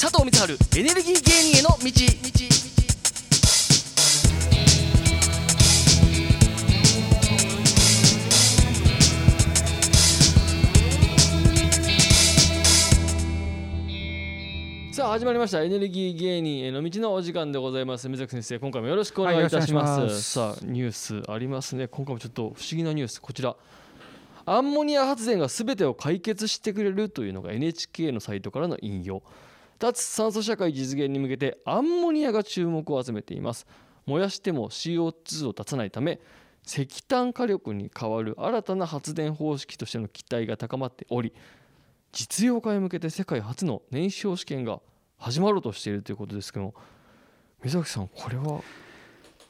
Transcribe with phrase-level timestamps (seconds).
[0.00, 1.76] 佐藤光晴エネルギー芸人への道。
[14.92, 15.64] さあ始まりました。
[15.64, 18.08] エネルギー芸人への道のお時間でございます。
[18.08, 20.22] 水崎先生今回もよろしくお願いいたします,、はいす。
[20.22, 21.88] さあニュースありますね。
[21.88, 23.56] 今回もちょっと不思議なニュースこちら。
[24.46, 29.24] アンモニア発電が全てを解決してくれるというのが NHK のサイトからの引用
[29.78, 33.66] 脱酸素社会実現に向けてアンモニアが注目を集めています。
[34.08, 36.18] 燃やしても CO2 を出さないため
[36.66, 41.32] 石炭火力に代わる新たな発電方式としての期待が高まっており
[42.12, 44.80] 実用化へ向けて世界初の燃焼試験が
[45.18, 46.74] 始まろうとしているということですけども
[47.62, 48.62] 水崎さんこれは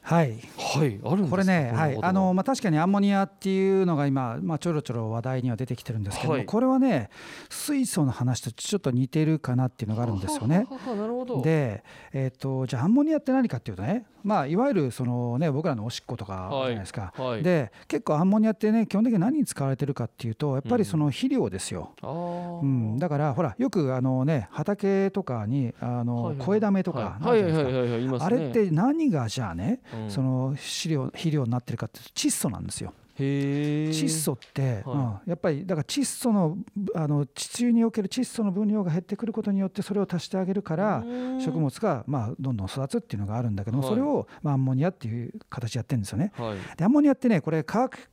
[0.09, 0.39] はい。
[0.57, 1.29] はいあるんですか？
[1.29, 6.45] これね、あのまあ、確かにアンモニアっていうのが今、まあ、ちょろちょろ話題には出てきてるんですけども、はい。
[6.47, 7.11] これはね
[7.47, 10.65] 水素の話とちょっと似てるかなっていうのがあるんですよね。
[10.67, 11.43] ははなるほど。
[11.43, 17.43] で、えー、とじゃあアンモニアって何かっていうとね、まあ、いわゆるその、ね、僕らのおしっことかじゃないですか、はい。
[17.43, 21.93] で結構アンモニアってね基本的に何に使われてるかっていうとやっぱりその肥料ですよ。
[22.01, 22.61] あー。
[22.61, 32.93] うん、だからほらよくあの、ね、畑とかにあの、はいはい声だめとか、あれって何がじゃあね、うんその肥料肥料になってるかっていうと窒素なんですよ。
[33.19, 34.97] 窒素って、はい。
[34.97, 35.19] うん。
[35.25, 36.57] やっぱりだから窒素の
[36.95, 41.03] あの地中における窒素の分量が減ってくることによってそれを足してあげるから
[41.39, 43.91] 食物がまあどんどん育つっていうのがあるんだけども、はい。
[43.91, 46.31] それをまあアンモニアっていう形でやってるんですよね。
[46.37, 46.57] はい。
[46.77, 48.09] でアンモニアってねこれ化学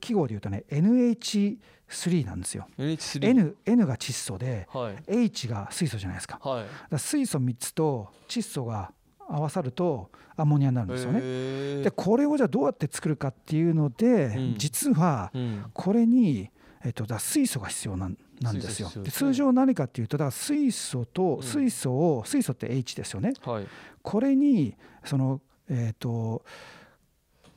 [0.00, 2.66] 記号で言うとね NH3 なんですよ。
[2.76, 5.02] NH3 N, N が窒素ではい。
[5.06, 6.38] H が水素じゃないですか。
[6.42, 6.66] はい。
[6.90, 8.92] ら水素3つと窒素が
[9.34, 11.82] 合わさるとアンモニアになるんですよね。
[11.82, 14.54] でこれをじゃあどうやって作るかっていうので、うん。
[14.56, 15.64] 実はうん。
[15.72, 16.50] これに、
[16.84, 18.90] えっと、だ水素が必要なんなんですよ。
[19.02, 21.42] で通常何かっていうとだから水素とん。
[21.42, 23.32] 水素を、水素って H ですよね。
[23.44, 23.66] はい。
[24.02, 26.44] これにその、えっと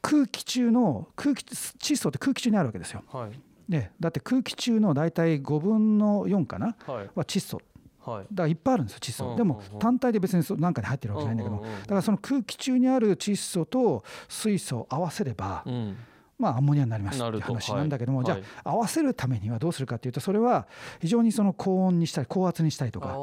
[0.01, 3.03] 空気中の空気窒素って空気中にあるわけですよ。
[3.11, 3.39] はい。
[3.69, 7.09] でだって空気中の大体5分の4かなはい。
[7.13, 7.61] は窒素
[8.07, 8.25] はい。
[8.31, 15.97] だからいっぱいあるんですよ窒素、うんでも単体で別にそ何かに入ってるわけじゃないんだけど、だからその空気中にある窒素と水素を合わせれば、うん
[16.39, 18.51] まあ、アンモニアになりますって話なんだけども、じゃはいはい。
[18.63, 20.67] あ合わせるためにはどうするかっていうとそれは
[20.99, 23.15] 非常にその高温にしたり高圧にしたりとか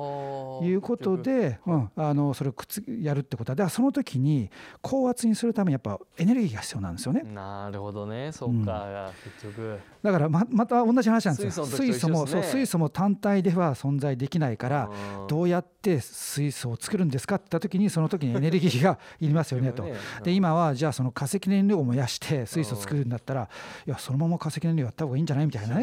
[0.67, 3.53] いうことで、うん、あのそれをくっつやるってこと。
[3.53, 4.51] はだからその時に
[4.83, 7.23] 高圧にするためにやっぱエネルギーが必要なんですよね。
[7.23, 8.33] なるほどね。
[8.33, 9.13] そっか。
[9.41, 9.79] 結局。
[10.03, 11.67] だからままた同じ話なんですよ。
[11.67, 15.27] 水素もそう水素も単体では存在できないからうん。
[15.29, 19.87] どうやって水素を作るんですかって言った時にその時にエネルギーがいりますよねと。
[20.23, 23.48] で今はじゃあその化石燃料を燃やして水素を作るんだったら
[23.87, 25.47] いやそのまま化石燃料やった方がいいんじゃない？
[25.47, 25.82] みたいなね。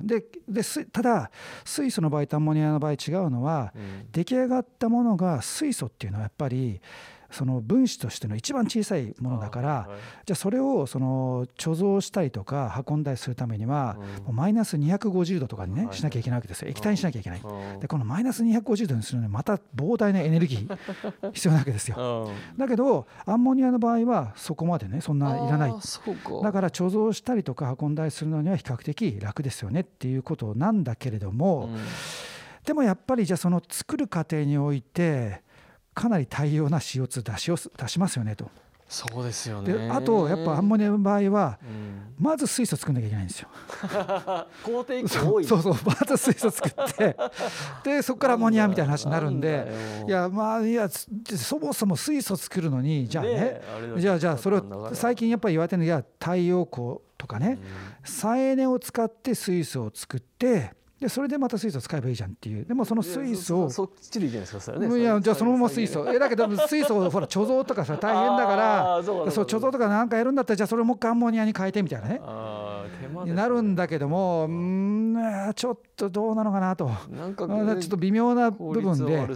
[0.00, 1.30] うん、でですただ
[1.64, 4.08] 水素の場合とアンモニアの場合違うのはうん。
[4.12, 6.80] 出来上がったものが水素っていうのはやっぱり
[7.30, 13.96] その分子としての一番小さいものだからはいじゃあそれをその貯蔵したりとか運んだりするためには
[14.30, 15.96] マイナス250度とかにねはい。
[15.96, 16.68] しなきゃいけないわけですよ。
[16.68, 17.40] 液体にしなきゃいけない。
[17.42, 17.80] うん。
[17.80, 20.78] でこのマイナス250度にするのにまた膨大なエネルギー
[21.32, 22.26] 必要なわけですよ。
[22.28, 22.58] うん。
[22.58, 25.72] だけどアンモニアの場合はそこまでねそんないらない。
[26.42, 31.76] だから貯蔵したりとか運んだりするのには比較的楽ですよねっていうことなんだけれども、うん。
[32.64, 35.42] でもやっぱりじゃあその作る過程において
[35.94, 38.50] かなり大量な CO2 出しを出しますよねと。
[38.90, 39.72] そうですよね。
[39.72, 42.14] であとやっぱアンモニアの場合はうん。
[42.18, 43.48] まず水素作んなきゃいけないんですよ。
[44.64, 45.44] 工程多い。
[45.44, 47.16] そうそうまず水素作って
[47.84, 49.70] でそこからアンモニアみたいな話になるんで
[50.08, 51.06] いやまあいやつ
[51.38, 53.60] そもそも水素作るのにじゃあねね
[53.98, 57.58] じゃあじゃあそれを最近やっぱり言われてるのが太陽光とかね
[58.02, 62.64] 再エネを使って水素を作ってでそれでまた水素を使えばいいじゃんっていう。
[62.66, 65.00] でもその水素をそそっちでいいじゃないですかそれね。
[65.00, 66.06] いやじゃあそのまま水素。
[66.12, 69.88] えだけど水素をほら貯蔵とかさ大変だからそう貯蔵とか。
[69.88, 72.20] なんかやるんだったらじゃあそれをもアンモニアに変えてみたいなね。
[73.24, 76.90] になるんだけどもうーんちょっとどうなのかなと。
[77.08, 79.26] なんかちょっと微妙な効部分で。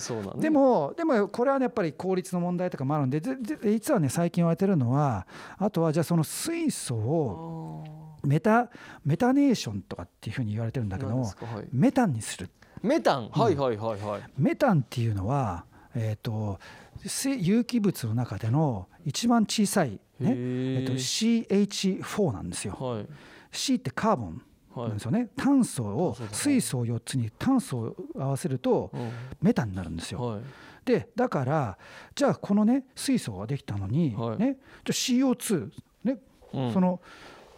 [0.40, 3.20] でもでもこれはねやっぱり効率の問題とかもあるんで。
[3.20, 5.26] でで実はね最近言われてるのは
[5.58, 8.70] あとはじゃあその水素をあメタ
[9.04, 11.66] メタネーションとかっていうふうに言われてるんだーけどはい。
[11.72, 12.50] メタンにする。
[12.82, 13.28] メタン？
[13.30, 14.22] はいはいはいはい。
[14.36, 16.58] メタンっていうのは、えー、と
[17.04, 20.80] せ有機物の中での一番小さい、ねへー。
[20.80, 22.76] えー、と CH4 なんですよ。
[22.78, 23.06] はい。
[23.52, 24.42] C ってカーボン
[24.74, 24.88] はい。
[24.88, 29.12] なんですよね、炭素を水素を4つに炭素を合わせるとうん。
[29.40, 30.20] メタンになるんですよ。
[30.20, 30.40] はい。
[30.84, 31.78] でだから
[32.14, 34.38] じゃあこのね水素ができたのに、はい。
[34.38, 35.70] ね、じゃあ CO2、
[36.04, 36.18] ね
[36.52, 36.72] うん。
[36.72, 37.00] その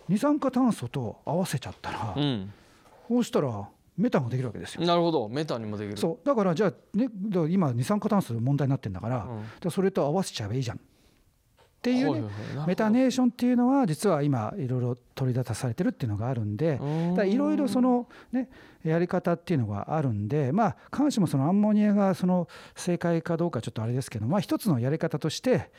[0.09, 2.53] 二酸化炭素と合わせちゃったら、うん。
[3.09, 4.85] そうしたらメタンもできるわけですよ。
[4.85, 5.29] なるほど。
[5.29, 5.97] メタンにもできる。
[5.97, 6.27] そう。
[6.27, 7.09] だからじゃあ、ね、
[7.49, 9.27] 今二酸化炭素問題になってるんだから,、
[9.65, 9.71] うん。
[9.71, 10.77] それと合わせちゃえばいいじゃん。
[10.77, 10.81] っ
[11.83, 12.29] ていう
[12.67, 16.81] メタネーションっていうのは実は今いろいろ取り出されてるっていうのがあるんで
[17.27, 18.49] いろいろそのね
[18.85, 25.71] やり方っていうのがあるんでまあ必ずしもそのアンモニアがその正解かどうかちょっとあれですけどまあ一つのやり方として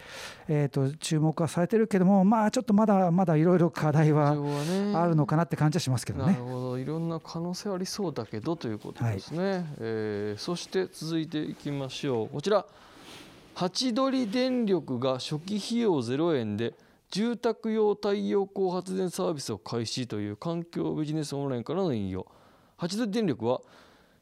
[0.47, 6.33] えーと注目はされてるけどもまあちょっとまだまだいろいろ課題はあるのかなって感じはしますけどね。
[6.33, 6.43] なる。
[6.43, 6.77] ほど。
[6.77, 12.29] いろんな可能性ありそうだけどということですね、えーそして続いていきましょう。
[12.29, 12.65] こちら
[13.57, 16.75] ハチドリ電力が初期費用0円で
[17.09, 22.27] 住宅用太陽光発電サービスを開始という環境ビジネスオンラインからの引用。
[22.77, 23.61] ハチドリ電力は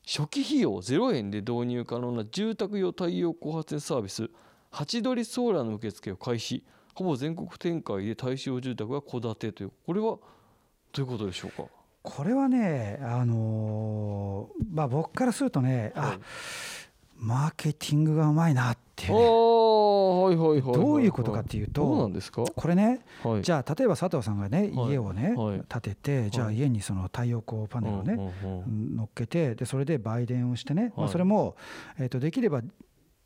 [0.08, 4.30] 初期費用0円で導入可能な住宅用太陽光発電サービス
[4.72, 6.64] ハチドリソーラーの受付を開始。
[6.94, 9.72] ほぼ全国展開で対象住宅が戸建てという。
[9.86, 10.22] これはど
[11.00, 11.66] ういうことでしょうか？
[12.04, 16.20] これはね、あのーまあ、僕からするとね、あはい
[17.18, 22.12] マーケティングがうまいなっていうね、どういうことかっていうと
[22.56, 23.42] これね、はい。
[23.42, 24.92] じゃあ例えば佐藤さんがね、はい。
[24.92, 25.62] 家をね、はい。
[25.68, 28.18] 建てて、じゃあはい家にその太陽光パネルをね、
[28.96, 31.12] 乗っけてでそれで売電をしてね、まあ、はい。
[31.12, 31.56] それも、
[32.00, 32.62] えー、とできれば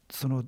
[0.09, 0.44] その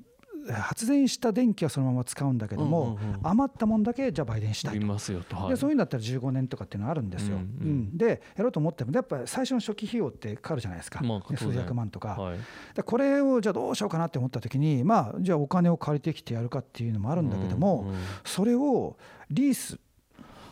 [0.50, 3.20] 発電した電気はそのまま使うんだけども、うんうんうん。
[3.24, 4.82] 余ったもんだけじゃあ売電したいと。
[4.82, 7.38] いますよと、はい、でそういうんだったら15年とかっていうのはあるんですよ。
[7.38, 7.46] ううん。
[7.46, 12.40] んうんでやろうと思ってもやっぱ最初の初期費用ってかかるじゃないですか、まあね数百万とか、はい、
[12.76, 18.98] でこれをじゃあどうしようかなって思った時にまあじゃあお金を借りてきてやるかっていうのもあるんだけども、うんうんそれを
[19.30, 19.80] リース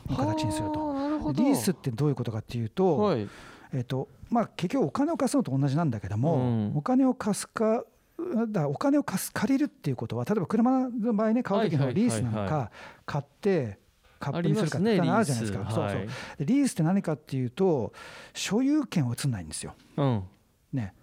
[0.09, 1.33] の形にすると。
[1.33, 3.27] リースってどういうことかっていうと、はい。
[3.73, 6.71] えっとまあ、結局お金を貸すのと同じなんだけども、うん。
[6.75, 7.83] お金を貸すか
[8.47, 12.71] だお金を貸す借りるっていうことは例えば車の場合ね買う時のリースなのか
[13.05, 13.79] 買って
[14.19, 15.59] カップにするかってのあるじゃないですか。
[15.59, 15.75] リース。
[15.75, 16.07] そうそう。
[16.39, 17.93] でリースって何かっていうと
[18.33, 19.75] 所有権を移んないんですよ。
[19.97, 20.23] うん。
[20.73, 20.93] ね。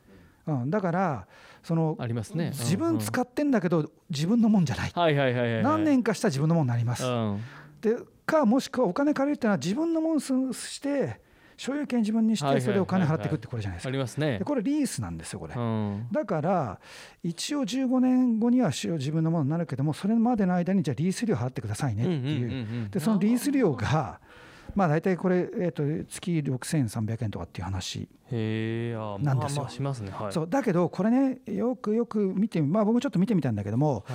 [0.46, 1.26] うん、だから
[1.62, 2.50] そのありますね。
[2.50, 4.90] 自分使っってんだけど自分のもんじゃない。
[4.94, 7.04] はいはいはいはい何年かしたら自分のもんになります。
[7.04, 7.40] うん。
[7.80, 11.20] でかもしくはお金借りるっていうのは自分のもんとして
[11.56, 13.88] 所有権自分にしてそれでお金払っていくってこれじゃないですか。
[13.88, 14.38] ありますね。
[14.38, 15.54] でこれリースなんですよこれ。
[15.54, 16.06] うん。
[16.12, 16.80] だから
[17.22, 22.52] 一応15年後には自分のものになるけどもそれまでの間にじゃあリース料払ってくださいねっていう,、う
[22.86, 24.20] んでそのリース料が
[24.74, 28.08] まあ大体これ、えー、と月6300円とかっていう話、
[29.22, 30.46] なんですよ。
[30.46, 34.14] だけどこれねよくよく見てまあ僕もちょっと見てみたんだけどもは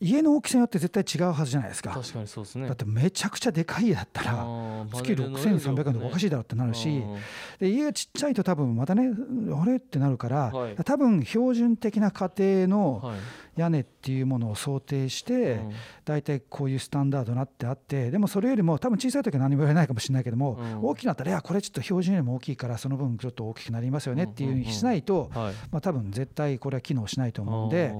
[0.00, 1.90] 家の大きさによって絶対違うはずじゃないですか。
[1.90, 2.66] 確かにそうですね。
[2.66, 4.46] だってめちゃくちゃでかい家だったら
[4.92, 6.88] 月6300円でおかしいだろうってなるし。
[6.88, 7.16] うん
[7.58, 9.10] で家がちっちゃいと多分またね
[9.58, 10.76] あれってなるから、はい。
[10.76, 13.16] 多分標準的な家庭のはい
[13.56, 15.72] 屋根っていうものを想定して、うん。
[16.04, 20.84] 大体こういうスタンダードになってあってでもそれよりも多分小さい時は何も言われないかもしれないけども、うん。
[20.84, 25.54] 大きくなったらいやこれちょっと標準よりも大きいからその分ちょっと大きくなりますよねっていうふうにしないと、はい。
[25.70, 27.92] まあ、多分絶対これは機能しないと思うんで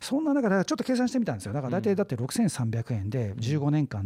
[0.00, 1.52] そんな中でちょっと計算してみたんですよ。
[1.52, 4.04] だから大体だって6300円で15年間っ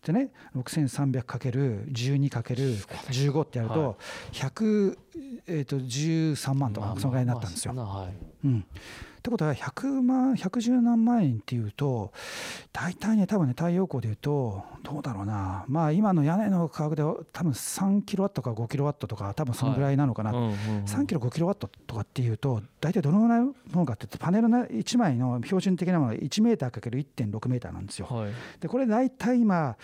[0.00, 3.98] てね 6300×12×15 ってやるはと
[4.32, 4.96] 100、
[5.48, 7.74] えー、と13万とまあかそのぐらいになったんですよ。
[8.44, 8.62] うん、っ
[9.22, 12.12] てことは100万110何万円っていうと
[12.72, 15.64] 大体ね多分ね太陽光でいうとどうだろうな。
[15.68, 20.54] まあ今の屋根の価格では多分3キロワットか5キロワットとか多分そのぐらいなのかな、うんうんうん。
[20.84, 28.06] 3キロ5キロワットとかっていうと大体どのぐらいのものかっていうとパネルの1枚の標準的なものが1メーター ×1.6 メーターなんですよ。
[28.10, 28.32] はい。
[28.60, 29.76] でこれ大体今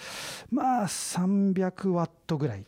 [0.50, 2.64] まあ300ワットぐらい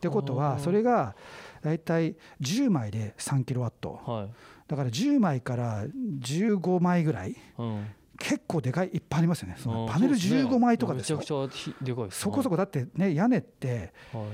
[0.00, 1.14] ってことはそれが
[1.60, 4.00] 大体10枚で3キロワット。
[4.06, 4.30] はい。
[4.66, 7.86] だから10枚から15枚ぐらいうん。
[8.18, 9.56] 結構でかいいっぱいありますよね。
[9.58, 10.50] そのパネルそうですね。
[10.50, 11.20] 15枚とかですよ。
[11.22, 14.24] そこそこだってね屋根ってはい。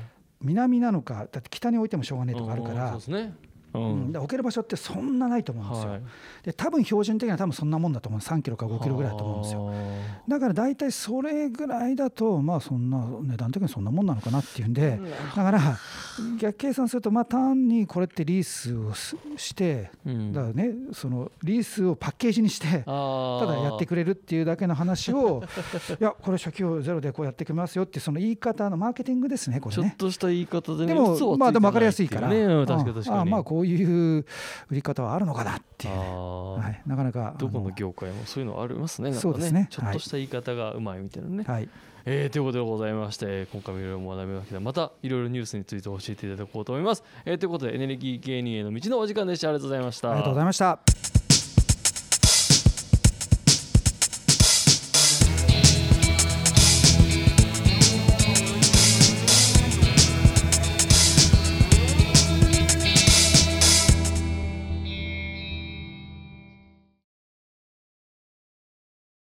[0.40, 3.34] 南なのかだって北に置いてもしょうがねえとかあるからね
[3.74, 4.08] ううん。
[4.08, 6.02] んで置ける場所ってそんなないと思うんですよ、はい。
[6.44, 8.20] で多分標準的には多分そんなもんだと思う。
[8.20, 9.72] 3キロか5キロぐらいだと思うんですよ。
[10.28, 14.98] だから大体それぐらいだとまあそんな値段的にそんなもんなのかなっていうんで
[15.34, 15.60] だから
[16.38, 20.32] 逆計算するとまあ単にこれってリースをすしてうん。
[20.32, 25.42] だからねそのリースをパッケージにしてあただやってくれるっていうだけの話を
[26.00, 29.94] いやこれ初期ゼロでこうやってきますよってその言い方のマーケティングですねこれちょっね。
[29.98, 32.66] とした言い方でねでもまあでも分かりやすいから、ねうん。
[32.66, 33.20] 確かにうん確かに。
[33.20, 34.24] あまあこういう
[34.70, 35.94] 売り方はあるのかなっていう。
[35.94, 39.68] ね、はい、なかなかどこあの業界もそういうのありますねなんかそうですね。
[39.70, 41.68] ちょっとした言い方がうまいみたいなね、はい、
[42.04, 50.10] えーということでございまして今回もいろいろ学びましたまたいろいろニュースについて教えていただこうと思います、えーということでエネルギー芸人への道のお時間でしたありがとうございました。
[50.10, 51.05] ありがとうございました。